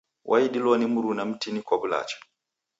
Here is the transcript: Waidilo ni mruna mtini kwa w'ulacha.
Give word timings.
Waidilo 0.25 0.77
ni 0.77 0.85
mruna 0.85 1.23
mtini 1.25 1.61
kwa 1.61 1.77
w'ulacha. 1.77 2.17